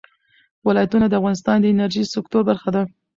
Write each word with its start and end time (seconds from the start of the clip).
ولایتونه 0.67 1.05
د 1.07 1.13
افغانستان 1.19 1.57
د 1.59 1.65
انرژۍ 1.73 2.03
سکتور 2.15 2.41
برخه 2.49 2.69
ده. 2.75 2.83